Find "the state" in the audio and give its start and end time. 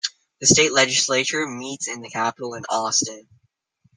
0.39-0.71